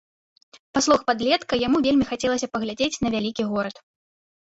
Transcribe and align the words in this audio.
Па 0.77 0.81
словах 0.85 1.03
падлетка, 1.09 1.53
яму 1.67 1.77
вельмі 1.87 2.07
хацелася 2.11 2.47
паглядзець 2.57 2.99
на 3.07 3.13
вялікі 3.17 3.47
горад. 3.51 3.75